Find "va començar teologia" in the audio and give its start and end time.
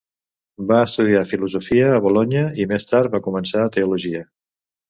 3.17-4.27